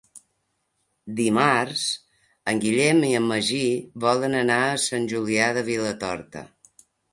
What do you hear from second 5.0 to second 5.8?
Julià de